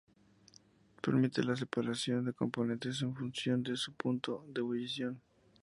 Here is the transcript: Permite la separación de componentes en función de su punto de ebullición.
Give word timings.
Permite 0.99 1.43
la 1.43 1.55
separación 1.55 2.25
de 2.25 2.33
componentes 2.33 3.03
en 3.03 3.13
función 3.15 3.61
de 3.61 3.75
su 3.77 3.93
punto 3.93 4.43
de 4.49 4.61
ebullición. 4.61 5.21